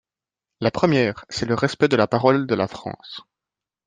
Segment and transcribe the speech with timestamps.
[0.61, 3.21] La première, c’est le respect de la parole de la France.